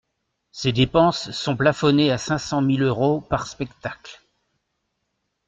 Ces 0.51 0.71
dépenses 0.71 1.29
sont 1.29 1.55
plafonnées 1.55 2.09
à 2.11 2.17
cinq 2.17 2.39
cent 2.39 2.63
mille 2.63 2.81
euros 2.81 3.21
par 3.21 3.45
spectacle. 3.45 4.19